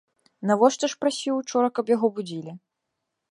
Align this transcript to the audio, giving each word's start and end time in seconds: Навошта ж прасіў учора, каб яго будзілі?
Навошта 0.51 0.89
ж 0.93 0.99
прасіў 1.03 1.33
учора, 1.43 1.67
каб 1.79 1.85
яго 1.95 2.07
будзілі? 2.21 2.51